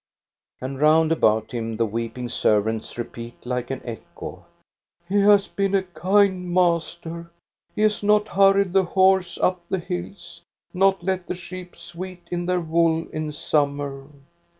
And 0.59 0.81
round 0.81 1.11
about 1.11 1.51
him 1.51 1.77
the 1.77 1.85
weeping 1.85 2.27
servants 2.27 2.97
repeat 2.97 3.45
like 3.45 3.69
an 3.69 3.81
echo:" 3.85 4.47
He 5.07 5.19
has 5.19 5.47
been 5.47 5.75
a 5.75 5.83
kind 5.83 6.51
master. 6.51 7.29
He 7.75 7.83
has 7.83 8.01
not 8.01 8.29
hurried 8.29 8.73
the 8.73 8.83
horse 8.85 9.37
up 9.37 9.61
the 9.69 9.77
hills, 9.77 10.41
nor 10.73 10.97
let 11.03 11.27
the 11.27 11.35
sheep 11.35 11.75
sweat 11.75 12.21
in 12.31 12.47
their 12.47 12.61
woo! 12.61 13.09
in 13.13 13.31
summer." 13.31 14.07